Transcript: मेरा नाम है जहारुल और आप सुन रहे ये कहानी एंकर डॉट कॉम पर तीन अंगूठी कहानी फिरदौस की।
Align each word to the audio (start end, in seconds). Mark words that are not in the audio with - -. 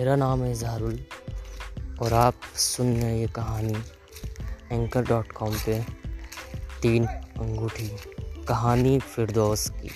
मेरा 0.00 0.16
नाम 0.16 0.42
है 0.42 0.54
जहारुल 0.54 1.00
और 2.02 2.12
आप 2.12 2.34
सुन 2.56 2.96
रहे 2.96 3.20
ये 3.20 3.26
कहानी 3.26 3.74
एंकर 4.72 5.02
डॉट 5.02 5.32
कॉम 5.32 5.54
पर 5.54 5.84
तीन 6.82 7.06
अंगूठी 7.06 7.90
कहानी 8.48 8.98
फिरदौस 8.98 9.70
की। 9.70 9.90